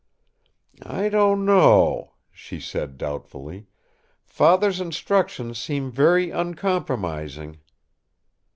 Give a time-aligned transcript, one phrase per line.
[0.81, 3.67] "I don't know," she said doubtfully.
[4.25, 7.59] "Father's instructions seem very uncompromising."